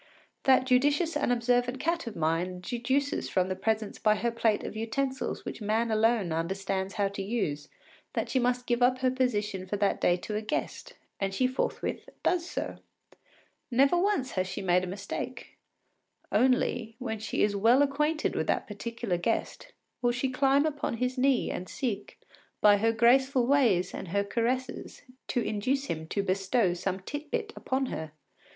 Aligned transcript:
That 0.45 0.65
judicious 0.65 1.15
and 1.15 1.31
observant 1.31 1.79
cat 1.79 2.07
of 2.07 2.15
mine 2.15 2.61
deduces 2.61 3.29
from 3.29 3.49
the 3.49 3.55
presence 3.55 3.99
by 3.99 4.15
her 4.15 4.31
plate 4.31 4.63
of 4.63 4.75
utensils 4.75 5.45
which 5.45 5.61
man 5.61 5.91
alone 5.91 6.31
understands 6.31 6.95
how 6.95 7.07
to 7.09 7.21
use 7.21 7.69
that 8.13 8.27
she 8.27 8.39
must 8.39 8.65
give 8.65 8.81
up 8.81 8.97
her 9.01 9.11
position 9.11 9.67
for 9.67 9.77
that 9.77 10.01
day 10.01 10.17
to 10.17 10.35
a 10.35 10.41
guest, 10.41 10.95
and 11.19 11.35
she 11.35 11.45
forthwith 11.45 12.09
does 12.23 12.49
so. 12.49 12.77
Never 13.69 13.95
once 13.95 14.31
has 14.31 14.47
she 14.47 14.59
made 14.63 14.83
a 14.83 14.87
mistake. 14.87 15.59
Only, 16.31 16.95
when 16.97 17.19
she 17.19 17.43
is 17.43 17.55
well 17.55 17.83
acquainted 17.83 18.35
with 18.35 18.47
the 18.47 18.55
particular 18.55 19.17
guest, 19.19 19.71
she 20.11 20.27
will 20.29 20.33
climb 20.33 20.65
upon 20.65 20.97
his 20.97 21.15
knee 21.15 21.51
and 21.51 21.69
seek, 21.69 22.19
by 22.59 22.77
her 22.77 22.91
graceful 22.91 23.45
ways 23.45 23.93
and 23.93 24.07
her 24.07 24.23
caresses, 24.23 25.03
to 25.27 25.41
induce 25.41 25.83
him 25.85 26.07
to 26.07 26.23
bestow 26.23 26.73
some 26.73 27.01
tit 27.01 27.29
bit 27.29 27.53
upon 27.55 27.85
her. 27.85 28.13